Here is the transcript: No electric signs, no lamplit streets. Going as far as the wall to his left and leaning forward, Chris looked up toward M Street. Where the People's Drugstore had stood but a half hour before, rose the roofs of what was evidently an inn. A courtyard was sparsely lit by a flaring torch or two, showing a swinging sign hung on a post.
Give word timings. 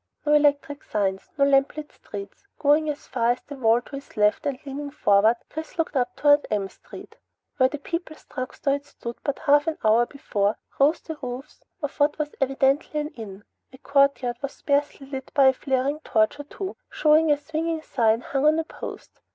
No 0.25 0.33
electric 0.33 0.83
signs, 0.83 1.29
no 1.37 1.45
lamplit 1.45 1.91
streets. 1.91 2.47
Going 2.57 2.89
as 2.89 3.05
far 3.05 3.33
as 3.33 3.41
the 3.41 3.53
wall 3.55 3.81
to 3.81 3.97
his 3.97 4.17
left 4.17 4.47
and 4.47 4.57
leaning 4.65 4.89
forward, 4.89 5.35
Chris 5.51 5.77
looked 5.77 5.95
up 5.95 6.15
toward 6.15 6.47
M 6.49 6.69
Street. 6.69 7.17
Where 7.57 7.69
the 7.69 7.77
People's 7.77 8.25
Drugstore 8.25 8.73
had 8.73 8.85
stood 8.87 9.17
but 9.23 9.37
a 9.41 9.43
half 9.43 9.67
hour 9.85 10.07
before, 10.07 10.57
rose 10.79 11.01
the 11.01 11.19
roofs 11.21 11.63
of 11.83 11.99
what 11.99 12.17
was 12.17 12.33
evidently 12.41 12.99
an 12.99 13.09
inn. 13.09 13.43
A 13.71 13.77
courtyard 13.77 14.37
was 14.41 14.53
sparsely 14.53 15.05
lit 15.05 15.31
by 15.35 15.49
a 15.49 15.53
flaring 15.53 15.99
torch 15.99 16.39
or 16.39 16.45
two, 16.45 16.77
showing 16.89 17.29
a 17.31 17.37
swinging 17.37 17.83
sign 17.83 18.21
hung 18.21 18.47
on 18.47 18.57
a 18.57 18.63
post. 18.63 19.19